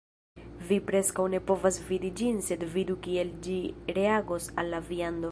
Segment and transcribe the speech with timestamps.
[0.69, 3.59] Vi preskaŭ ne povas vidi ĝin sed vidu kiel ĝi
[3.99, 5.29] reagos al la viando